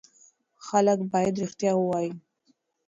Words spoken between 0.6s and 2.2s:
خلک باید رښتیا ووایي.